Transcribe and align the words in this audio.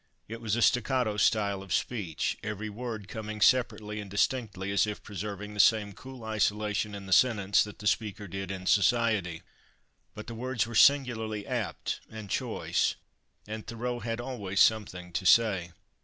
It 0.27 0.41
was 0.41 0.55
a 0.55 0.63
staccato 0.63 1.15
style 1.17 1.61
of 1.61 1.71
speech, 1.71 2.35
every 2.41 2.71
word 2.71 3.07
coming 3.07 3.39
separately 3.39 3.99
and 3.99 4.09
distinctly, 4.09 4.71
as 4.71 4.87
if 4.87 5.03
preserving 5.03 5.53
the 5.53 5.59
same 5.59 5.93
cool 5.93 6.23
isolation 6.23 6.95
in 6.95 7.05
the 7.05 7.13
sentence 7.13 7.63
that 7.63 7.77
the 7.77 7.85
speaker 7.85 8.27
did 8.27 8.49
in 8.49 8.65
society; 8.65 9.43
but 10.15 10.25
the 10.25 10.33
words 10.33 10.65
were 10.65 10.73
singularly 10.73 11.45
apt 11.45 12.01
and 12.09 12.31
choice, 12.31 12.95
and 13.45 13.67
Thoreau 13.67 13.99
had 13.99 14.19
always 14.19 14.59
something 14.59 15.13
to 15.13 15.23
say. 15.23 15.69